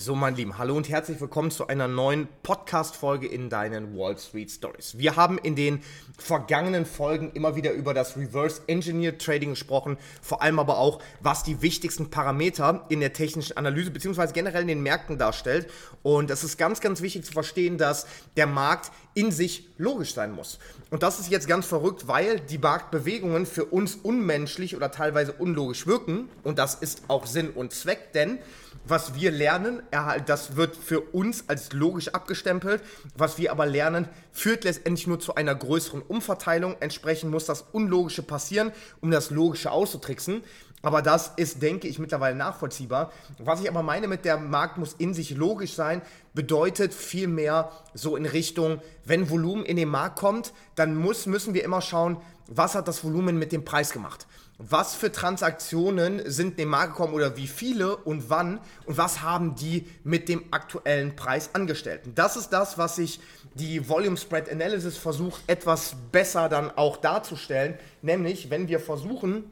So, 0.00 0.14
mein 0.14 0.36
Lieben, 0.36 0.58
hallo 0.58 0.76
und 0.76 0.88
herzlich 0.88 1.20
willkommen 1.20 1.50
zu 1.50 1.66
einer 1.66 1.88
neuen 1.88 2.28
Podcast-Folge 2.44 3.26
in 3.26 3.50
deinen 3.50 3.96
Wall 3.98 4.16
Street 4.16 4.48
Stories. 4.48 4.96
Wir 4.96 5.16
haben 5.16 5.38
in 5.38 5.56
den 5.56 5.82
vergangenen 6.16 6.86
Folgen 6.86 7.32
immer 7.32 7.56
wieder 7.56 7.72
über 7.72 7.94
das 7.94 8.16
Reverse 8.16 8.62
Engineer 8.68 9.18
Trading 9.18 9.50
gesprochen, 9.50 9.98
vor 10.22 10.40
allem 10.40 10.60
aber 10.60 10.78
auch, 10.78 11.02
was 11.18 11.42
die 11.42 11.62
wichtigsten 11.62 12.10
Parameter 12.10 12.86
in 12.88 13.00
der 13.00 13.12
technischen 13.12 13.56
Analyse 13.56 13.90
bzw. 13.90 14.28
generell 14.32 14.62
in 14.62 14.68
den 14.68 14.84
Märkten 14.84 15.18
darstellt. 15.18 15.68
Und 16.04 16.30
es 16.30 16.44
ist 16.44 16.58
ganz, 16.58 16.80
ganz 16.80 17.00
wichtig 17.00 17.24
zu 17.24 17.32
verstehen, 17.32 17.76
dass 17.76 18.06
der 18.36 18.46
Markt 18.46 18.92
in 19.14 19.32
sich 19.32 19.68
logisch 19.78 20.14
sein 20.14 20.30
muss. 20.30 20.60
Und 20.90 21.02
das 21.02 21.18
ist 21.18 21.28
jetzt 21.28 21.48
ganz 21.48 21.66
verrückt, 21.66 22.06
weil 22.06 22.38
die 22.38 22.58
Marktbewegungen 22.58 23.46
für 23.46 23.64
uns 23.64 23.96
unmenschlich 23.96 24.76
oder 24.76 24.92
teilweise 24.92 25.32
unlogisch 25.32 25.88
wirken. 25.88 26.28
Und 26.44 26.60
das 26.60 26.76
ist 26.76 27.02
auch 27.08 27.26
Sinn 27.26 27.50
und 27.50 27.72
Zweck, 27.72 28.12
denn 28.12 28.38
was 28.84 29.14
wir 29.14 29.30
lernen, 29.30 29.82
das 30.26 30.56
wird 30.56 30.76
für 30.76 31.00
uns 31.00 31.44
als 31.48 31.72
logisch 31.72 32.08
abgestempelt. 32.08 32.82
Was 33.16 33.38
wir 33.38 33.52
aber 33.52 33.66
lernen, 33.66 34.08
führt 34.32 34.64
letztendlich 34.64 35.06
nur 35.06 35.20
zu 35.20 35.34
einer 35.34 35.54
größeren 35.54 36.02
Umverteilung. 36.02 36.76
Entsprechend 36.80 37.30
muss 37.30 37.46
das 37.46 37.64
Unlogische 37.72 38.22
passieren, 38.22 38.72
um 39.00 39.10
das 39.10 39.30
Logische 39.30 39.70
auszutricksen. 39.70 40.42
Aber 40.82 41.02
das 41.02 41.32
ist, 41.36 41.60
denke 41.60 41.88
ich, 41.88 41.98
mittlerweile 41.98 42.36
nachvollziehbar. 42.36 43.12
Was 43.38 43.60
ich 43.60 43.68
aber 43.68 43.82
meine 43.82 44.06
mit 44.06 44.24
der 44.24 44.38
Markt 44.38 44.78
muss 44.78 44.94
in 44.94 45.12
sich 45.12 45.30
logisch 45.30 45.74
sein, 45.74 46.02
bedeutet 46.34 46.94
vielmehr 46.94 47.72
so 47.94 48.16
in 48.16 48.26
Richtung, 48.26 48.80
wenn 49.04 49.28
Volumen 49.28 49.64
in 49.64 49.76
den 49.76 49.88
Markt 49.88 50.18
kommt, 50.18 50.52
dann 50.76 50.94
muss, 50.94 51.26
müssen 51.26 51.52
wir 51.52 51.64
immer 51.64 51.80
schauen, 51.80 52.18
was 52.46 52.76
hat 52.76 52.86
das 52.86 53.02
Volumen 53.02 53.38
mit 53.38 53.50
dem 53.50 53.64
Preis 53.64 53.92
gemacht 53.92 54.26
was 54.58 54.96
für 54.96 55.12
Transaktionen 55.12 56.28
sind 56.28 56.50
in 56.50 56.56
den 56.56 56.68
Markt 56.68 56.96
gekommen 56.96 57.14
oder 57.14 57.36
wie 57.36 57.46
viele 57.46 57.96
und 57.96 58.28
wann 58.28 58.58
und 58.86 58.98
was 58.98 59.22
haben 59.22 59.54
die 59.54 59.86
mit 60.02 60.28
dem 60.28 60.42
aktuellen 60.50 61.14
Preis 61.14 61.50
angestellt. 61.54 62.02
Und 62.06 62.18
das 62.18 62.36
ist 62.36 62.50
das, 62.50 62.76
was 62.76 62.98
ich 62.98 63.20
die 63.54 63.88
Volume 63.88 64.16
Spread 64.16 64.50
Analysis 64.50 64.96
versucht 64.96 65.42
etwas 65.46 65.94
besser 66.10 66.48
dann 66.48 66.72
auch 66.76 66.96
darzustellen, 66.96 67.74
nämlich 68.02 68.50
wenn 68.50 68.66
wir 68.66 68.80
versuchen 68.80 69.44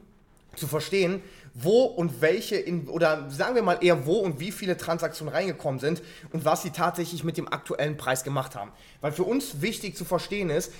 zu 0.55 0.67
verstehen, 0.67 1.21
wo 1.53 1.83
und 1.83 2.21
welche 2.21 2.55
in, 2.55 2.87
oder 2.87 3.29
sagen 3.29 3.55
wir 3.55 3.63
mal 3.63 3.79
eher 3.81 4.05
wo 4.05 4.17
und 4.17 4.39
wie 4.39 4.51
viele 4.51 4.75
Transaktionen 4.75 5.33
reingekommen 5.33 5.79
sind 5.79 6.03
und 6.31 6.45
was 6.45 6.63
sie 6.63 6.71
tatsächlich 6.71 7.23
mit 7.23 7.37
dem 7.37 7.51
aktuellen 7.51 7.97
Preis 7.97 8.23
gemacht 8.23 8.55
haben. 8.55 8.71
Weil 9.01 9.11
für 9.11 9.23
uns 9.23 9.61
wichtig 9.61 9.95
zu 9.95 10.05
verstehen 10.05 10.49
ist, 10.49 10.71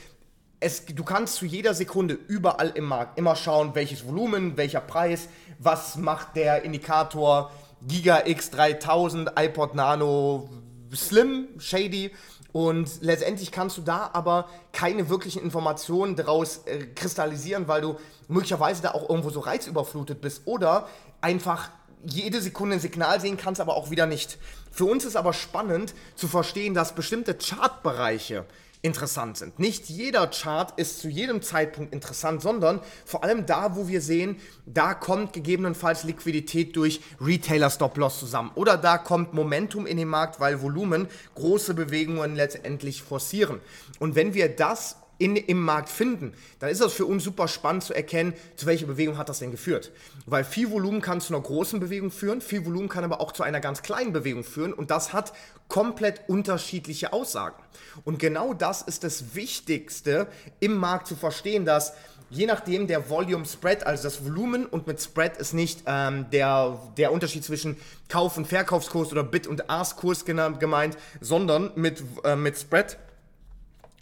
es, 0.60 0.86
du 0.86 1.04
kannst 1.04 1.36
zu 1.36 1.46
jeder 1.46 1.74
Sekunde 1.74 2.18
überall 2.28 2.70
im 2.70 2.86
Markt 2.86 3.18
immer 3.18 3.36
schauen, 3.36 3.76
welches 3.76 4.08
Volumen, 4.08 4.58
welcher 4.58 4.82
Preis, 4.82 5.30
was 5.60 5.96
macht 5.98 6.36
der 6.36 6.64
Indikator 6.64 7.52
Giga 7.82 8.20
X3000, 8.20 9.40
iPod 9.40 9.76
Nano, 9.76 10.50
Slim, 10.96 11.48
Shady. 11.60 12.12
Und 12.54 13.02
letztendlich 13.02 13.52
kannst 13.52 13.78
du 13.78 13.82
da 13.82 14.10
aber 14.14 14.50
keine 14.72 15.10
wirklichen 15.10 15.44
Informationen 15.44 16.16
daraus 16.16 16.62
äh, 16.66 16.88
kristallisieren, 16.96 17.68
weil 17.68 17.82
du 17.82 17.98
möglicherweise 18.28 18.82
da 18.82 18.92
auch 18.92 19.10
irgendwo 19.10 19.30
so 19.30 19.42
reizüberflutet 19.42 20.22
bist 20.22 20.42
oder 20.46 20.88
einfach 21.22 21.70
jede 22.04 22.42
Sekunde 22.42 22.76
ein 22.76 22.80
Signal 22.80 23.20
sehen 23.22 23.38
kannst, 23.38 23.62
aber 23.62 23.76
auch 23.76 23.92
wieder 23.92 24.08
nicht. 24.08 24.40
Für 24.72 24.86
uns 24.86 25.06
ist 25.06 25.16
aber 25.16 25.34
spannend 25.34 25.94
zu 26.16 26.28
verstehen, 26.28 26.74
dass 26.74 26.96
bestimmte 26.96 27.36
Chartbereiche 27.36 28.46
interessant 28.82 29.38
sind. 29.38 29.60
Nicht 29.60 29.90
jeder 29.90 30.28
Chart 30.28 30.78
ist 30.80 31.00
zu 31.00 31.10
jedem 31.10 31.42
Zeitpunkt 31.42 31.94
interessant, 31.94 32.42
sondern 32.42 32.82
vor 33.06 33.24
allem 33.24 33.46
da, 33.46 33.76
wo 33.76 33.88
wir 33.88 34.02
sehen, 34.02 34.38
da 34.66 34.94
kommt 34.94 35.34
gegebenenfalls 35.34 36.04
Liquidität 36.04 36.76
durch 36.76 37.02
Retailer 37.20 37.70
Stop-Loss 37.70 38.20
zusammen 38.20 38.52
oder 38.56 38.78
da 38.78 38.98
kommt 38.98 39.34
Momentum 39.34 39.86
in 39.86 39.98
den 39.98 40.08
Markt, 40.08 40.40
weil 40.40 40.62
Volumen 40.62 41.08
große 41.36 41.74
Bewegungen 41.74 42.36
letztendlich 42.36 43.02
forcieren. 43.02 43.60
Und 44.00 44.16
wenn 44.16 44.34
wir 44.34 44.50
das 44.50 44.98
in, 45.18 45.36
im 45.36 45.62
Markt 45.62 45.90
finden, 45.90 46.34
dann 46.60 46.70
ist 46.70 46.82
das 46.82 46.94
für 46.94 47.06
uns 47.06 47.24
super 47.24 47.48
spannend 47.48 47.84
zu 47.84 47.94
erkennen, 47.94 48.34
zu 48.56 48.66
welcher 48.66 48.88
Bewegung 48.88 49.18
hat 49.18 49.30
das 49.30 49.40
denn 49.40 49.52
geführt. 49.52 49.92
Weil 50.26 50.44
viel 50.44 50.72
Volumen 50.72 51.02
kann 51.02 51.22
zu 51.22 51.34
einer 51.34 51.44
großen 51.44 51.80
Bewegung 51.80 52.12
führen, 52.12 52.42
viel 52.42 52.66
Volumen 52.66 52.90
kann 52.90 53.04
aber 53.04 53.22
auch 53.22 53.32
zu 53.32 53.44
einer 53.44 53.60
ganz 53.60 53.82
kleinen 53.82 54.14
Bewegung 54.14 54.44
führen 54.44 54.74
und 54.74 54.92
das 54.92 55.14
hat 55.14 55.34
komplett 55.68 56.22
unterschiedliche 56.28 57.14
Aussagen. 57.14 57.62
Und 58.06 58.20
genau 58.20 58.54
das 58.54 58.82
ist 58.82 59.04
das 59.04 59.36
Wichtigste 59.36 60.28
im 60.60 60.78
Markt 60.78 61.08
zu 61.08 61.16
verstehen, 61.16 61.66
dass 61.66 61.94
je 62.30 62.46
nachdem 62.46 62.88
der 62.88 63.10
Volume 63.10 63.46
Spread, 63.46 63.86
also 63.86 64.04
das 64.04 64.24
Volumen 64.26 64.66
und 64.66 64.88
mit 64.88 65.02
Spread 65.02 65.38
ist 65.38 65.54
nicht 65.54 65.84
ähm, 65.86 66.26
der, 66.32 66.80
der 66.98 67.12
Unterschied 67.12 67.44
zwischen 67.44 67.78
Kauf- 68.10 68.38
und 68.38 68.48
Verkaufskurs 68.48 69.12
oder 69.12 69.24
Bid- 69.24 69.48
und 69.48 69.70
Ask-Kurs 69.70 70.26
gemeint, 70.26 70.98
sondern 71.22 71.72
mit, 71.76 72.04
äh, 72.24 72.36
mit 72.36 72.58
Spread 72.58 72.98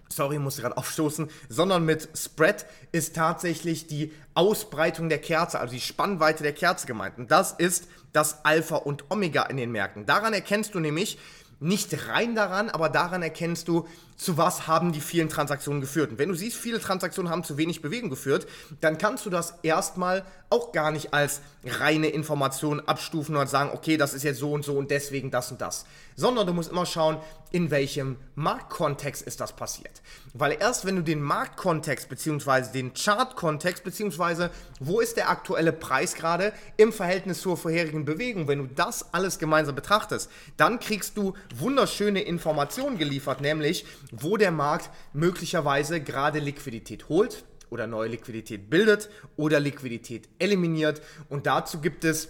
sorry, 0.09 0.39
muss 0.39 0.57
gerade 0.57 0.77
aufstoßen, 0.77 1.29
sondern 1.49 1.85
mit 1.85 2.09
Spread 2.15 2.65
ist 2.91 3.15
tatsächlich 3.15 3.87
die 3.87 4.13
Ausbreitung 4.33 5.09
der 5.09 5.19
Kerze, 5.19 5.59
also 5.59 5.73
die 5.73 5.81
Spannweite 5.81 6.43
der 6.43 6.53
Kerze 6.53 6.87
gemeint. 6.87 7.17
Und 7.17 7.31
das 7.31 7.51
ist 7.51 7.87
das 8.13 8.45
Alpha 8.45 8.77
und 8.77 9.09
Omega 9.09 9.43
in 9.43 9.57
den 9.57 9.71
Märkten. 9.71 10.05
Daran 10.05 10.33
erkennst 10.33 10.75
du 10.75 10.79
nämlich, 10.79 11.17
nicht 11.59 12.07
rein 12.09 12.35
daran, 12.35 12.69
aber 12.69 12.89
daran 12.89 13.23
erkennst 13.23 13.67
du, 13.67 13.87
zu 14.17 14.37
was 14.37 14.67
haben 14.67 14.91
die 14.91 15.01
vielen 15.01 15.29
Transaktionen 15.29 15.81
geführt. 15.81 16.11
Und 16.11 16.19
wenn 16.19 16.29
du 16.29 16.35
siehst, 16.35 16.57
viele 16.57 16.79
Transaktionen 16.79 17.31
haben 17.31 17.43
zu 17.43 17.57
wenig 17.57 17.81
Bewegung 17.81 18.09
geführt, 18.09 18.47
dann 18.81 18.97
kannst 18.97 19.25
du 19.25 19.29
das 19.29 19.55
erstmal 19.63 20.23
auch 20.49 20.71
gar 20.71 20.91
nicht 20.91 21.13
als 21.13 21.41
reine 21.65 22.07
Information 22.07 22.79
abstufen 22.81 23.35
und 23.35 23.49
sagen, 23.49 23.71
okay, 23.73 23.97
das 23.97 24.13
ist 24.13 24.23
jetzt 24.23 24.39
so 24.39 24.51
und 24.51 24.63
so 24.63 24.77
und 24.77 24.91
deswegen 24.91 25.31
das 25.31 25.51
und 25.51 25.59
das. 25.59 25.85
Sondern 26.15 26.47
du 26.47 26.53
musst 26.53 26.71
immer 26.71 26.85
schauen, 26.85 27.17
in 27.51 27.71
welchem 27.71 28.17
Marktkontext 28.35 29.21
ist 29.21 29.39
das 29.39 29.53
passiert. 29.53 30.01
Weil 30.33 30.57
erst 30.59 30.85
wenn 30.85 30.97
du 30.97 31.03
den 31.03 31.21
Marktkontext 31.21 32.09
bzw. 32.09 32.71
den 32.73 32.93
Chartkontext 32.93 33.83
bzw. 33.83 34.49
wo 34.79 34.99
ist 34.99 35.17
der 35.17 35.29
aktuelle 35.29 35.71
Preis 35.71 36.15
gerade 36.15 36.53
im 36.77 36.91
Verhältnis 36.91 37.41
zur 37.41 37.57
vorherigen 37.57 38.05
Bewegung, 38.05 38.47
wenn 38.47 38.59
du 38.59 38.67
das 38.75 39.13
alles 39.13 39.39
gemeinsam 39.39 39.75
betrachtest, 39.75 40.29
dann 40.57 40.79
kriegst 40.79 41.17
du 41.17 41.33
wunderschöne 41.55 42.21
Informationen 42.21 42.97
geliefert, 42.97 43.41
nämlich 43.41 43.85
wo 44.11 44.37
der 44.37 44.51
Markt 44.51 44.89
möglicherweise 45.13 46.01
gerade 46.01 46.39
Liquidität 46.39 47.09
holt 47.09 47.43
oder 47.69 47.87
neue 47.87 48.09
Liquidität 48.09 48.69
bildet 48.69 49.09
oder 49.35 49.59
Liquidität 49.59 50.29
eliminiert. 50.39 51.01
Und 51.29 51.45
dazu 51.45 51.81
gibt 51.81 52.03
es 52.05 52.29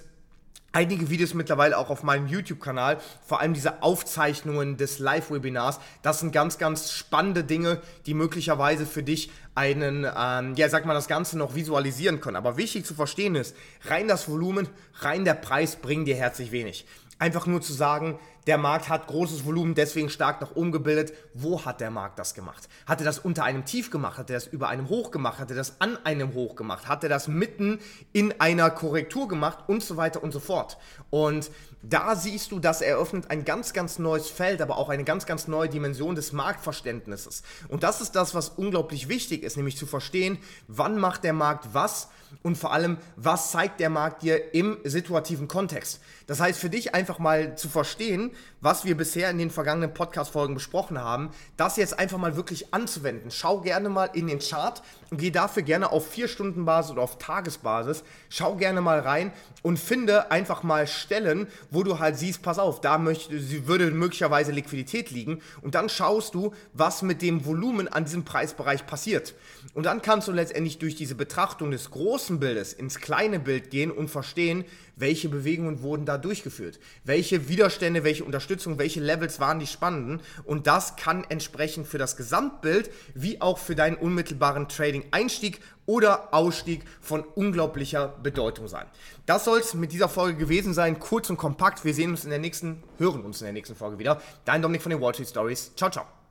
einige 0.76 1.10
Videos 1.10 1.34
mittlerweile 1.34 1.78
auch 1.78 1.90
auf 1.90 2.04
meinem 2.04 2.28
YouTube-Kanal, 2.28 3.00
vor 3.26 3.40
allem 3.40 3.54
diese 3.54 3.82
Aufzeichnungen 3.82 4.76
des 4.76 5.00
Live-Webinars. 5.00 5.80
Das 6.02 6.20
sind 6.20 6.34
ganz, 6.34 6.58
ganz 6.58 6.92
spannende 6.92 7.44
Dinge, 7.44 7.82
die 8.06 8.14
möglicherweise 8.14 8.86
für 8.86 9.02
dich 9.02 9.32
einen, 9.56 10.06
ähm, 10.16 10.54
ja, 10.56 10.70
sag 10.70 10.86
mal, 10.86 10.94
das 10.94 11.08
Ganze 11.08 11.38
noch 11.38 11.56
visualisieren 11.56 12.22
können. 12.22 12.36
Aber 12.36 12.58
wichtig 12.58 12.86
zu 12.86 12.94
verstehen 12.94 13.36
ist, 13.36 13.56
rein 13.86 14.08
das 14.08 14.30
Volumen, 14.30 14.68
rein 15.00 15.26
der 15.26 15.34
Preis 15.34 15.78
bringen 15.78 16.06
dir 16.06 16.16
herzlich 16.16 16.52
wenig. 16.52 16.86
Einfach 17.18 17.48
nur 17.48 17.62
zu 17.62 17.72
sagen, 17.72 18.20
der 18.46 18.58
Markt 18.60 18.90
hat 18.90 19.08
großes 19.08 19.46
Volumen, 19.46 19.74
deswegen 19.74 20.10
stark 20.10 20.40
nach 20.42 20.56
oben 20.56 20.72
gebildet. 20.72 21.14
Wo 21.34 21.66
hat 21.66 21.82
der 21.82 21.90
Markt 21.90 22.20
das 22.20 22.36
gemacht? 22.36 22.70
Hat 22.86 23.00
er 23.00 23.06
das 23.06 23.18
unter 23.18 23.44
einem 23.44 23.66
Tief 23.66 23.90
gemacht? 23.90 24.20
Hat 24.20 24.30
er 24.30 24.36
das 24.36 24.48
über 24.48 24.68
einem 24.68 24.90
Hoch 24.90 25.10
gemacht? 25.10 25.40
Hat 25.40 25.50
er 25.50 25.56
das 25.56 25.80
an 25.80 25.98
einem 26.06 26.34
Hoch 26.34 26.56
gemacht? 26.56 26.88
Hat 26.88 27.04
er 27.04 27.10
das 27.10 27.28
mitten 27.28 27.80
in 28.14 28.40
einer 28.40 28.70
Korrektur 28.70 29.28
gemacht? 29.28 29.60
Und 29.68 29.82
so 29.82 29.98
weiter 29.98 30.22
und 30.22 30.32
so 30.32 30.40
fort. 30.40 30.78
Und 31.10 31.50
da 31.82 32.16
siehst 32.16 32.52
du, 32.52 32.60
das 32.60 32.82
eröffnet 32.82 33.32
ein 33.32 33.46
ganz, 33.46 33.74
ganz 33.74 33.98
neues 33.98 34.30
Feld, 34.30 34.62
aber 34.62 34.78
auch 34.78 34.90
eine 34.90 35.04
ganz, 35.04 35.26
ganz 35.26 35.48
neue 35.48 35.70
Dimension 35.70 36.16
des 36.16 36.32
Marktverständnisses. 36.32 37.42
Und 37.68 37.84
das 37.84 38.02
ist 38.02 38.16
das, 38.16 38.36
was 38.36 38.50
unglaublich 38.50 39.08
wichtig 39.10 39.44
ist, 39.46 39.58
nämlich 39.58 39.78
zu 39.78 39.86
verstehen, 39.86 40.38
wann 40.68 40.98
macht 40.98 41.24
der 41.24 41.34
Markt 41.34 41.74
was 41.74 42.10
und 42.44 42.58
vor 42.58 42.74
allem, 42.74 42.98
was 43.16 43.52
zeigt 43.52 43.80
der 43.80 43.90
Markt 43.90 44.24
dir 44.24 44.54
im 44.54 44.78
situativen 44.84 45.48
Kontext. 45.48 46.02
Das 46.28 46.40
heißt, 46.40 46.60
für 46.60 46.70
dich 46.70 46.96
einfach 46.96 47.20
mal 47.20 47.56
zu 47.56 47.70
verstehen, 47.70 48.32
was 48.62 48.84
wir 48.84 48.98
bisher 48.98 49.30
in 49.30 49.38
den 49.38 49.52
vergangenen 49.52 49.94
Podcast-Folgen 49.94 50.56
besprochen 50.56 51.00
haben, 51.00 51.30
das 51.56 51.78
jetzt 51.78 51.98
einfach 52.00 52.18
mal 52.18 52.36
wirklich 52.36 52.74
anzuwenden. 52.74 53.30
Schau 53.30 53.62
gerne 53.62 53.90
mal 53.90 54.10
in 54.14 54.28
den 54.28 54.40
Chart 54.40 54.82
und 55.12 55.18
geh 55.18 55.30
dafür 55.30 55.64
gerne 55.64 55.92
auf 55.92 56.12
4-Stunden-Basis 56.14 56.92
oder 56.92 57.04
auf 57.04 57.20
Tagesbasis. 57.20 58.04
Schau 58.30 58.56
gerne 58.56 58.82
mal 58.82 59.00
rein 59.00 59.32
und 59.62 59.78
finde 59.78 60.32
einfach 60.32 60.64
mal 60.64 60.88
Stellen, 60.88 61.48
wo 61.70 61.84
du 61.84 62.00
halt 62.00 62.18
siehst, 62.18 62.42
pass 62.42 62.58
auf, 62.58 62.82
da 62.82 62.98
möchte, 62.98 63.68
würde 63.68 63.92
möglicherweise 63.92 64.52
Liquidität 64.52 65.12
liegen 65.12 65.42
und 65.62 65.76
dann 65.76 65.90
schaust 65.90 66.34
du, 66.34 66.54
was 66.74 67.04
mit 67.04 67.22
dem 67.22 67.46
Volumen 67.46 67.88
an 67.88 68.06
diesem 68.06 68.26
Preisbereich 68.26 68.88
passiert. 68.88 69.35
Und 69.74 69.86
dann 69.86 70.02
kannst 70.02 70.28
du 70.28 70.32
letztendlich 70.32 70.78
durch 70.78 70.96
diese 70.96 71.16
Betrachtung 71.16 71.72
des 71.72 71.92
großen 71.92 72.40
Bildes 72.40 72.74
ins 72.74 73.00
kleine 73.00 73.40
Bild 73.40 73.70
gehen 73.70 73.92
und 73.92 74.10
verstehen, 74.10 74.66
welche 74.96 75.30
Bewegungen 75.30 75.82
wurden 75.82 76.06
da 76.06 76.18
durchgeführt, 76.18 76.80
welche 77.04 77.50
Widerstände, 77.50 78.04
welche 78.04 78.24
Unterstützung, 78.24 78.80
welche 78.80 79.02
Levels 79.02 79.40
waren 79.40 79.60
die 79.60 79.68
spannenden 79.68 80.22
und 80.46 80.68
das 80.68 80.96
kann 80.96 81.26
entsprechend 81.28 81.88
für 81.88 81.98
das 81.98 82.16
Gesamtbild 82.16 82.90
wie 83.14 83.42
auch 83.42 83.58
für 83.58 83.76
deinen 83.76 83.98
unmittelbaren 83.98 84.70
Trading-Einstieg 84.70 85.60
oder 85.86 86.34
Ausstieg 86.34 86.84
von 87.02 87.22
unglaublicher 87.22 88.08
Bedeutung 88.24 88.68
sein. 88.68 88.86
Das 89.26 89.46
soll 89.46 89.60
es 89.60 89.74
mit 89.74 89.92
dieser 89.92 90.10
Folge 90.10 90.38
gewesen 90.38 90.74
sein, 90.74 91.00
kurz 91.00 91.30
und 91.30 91.38
kompakt. 91.38 91.86
Wir 91.86 91.94
sehen 91.94 92.12
uns 92.12 92.24
in 92.24 92.30
der 92.30 92.40
nächsten, 92.40 92.84
hören 92.98 93.24
uns 93.24 93.42
in 93.42 93.46
der 93.46 93.54
nächsten 93.54 93.76
Folge 93.76 94.00
wieder. 94.00 94.22
Dein 94.46 94.62
Dominik 94.62 94.82
von 94.82 94.90
den 94.90 95.02
Wall 95.02 95.14
Street 95.14 95.30
Stories. 95.30 95.72
Ciao, 95.76 95.92
ciao. 95.92 96.25